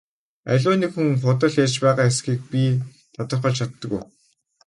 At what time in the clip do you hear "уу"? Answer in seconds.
3.97-4.03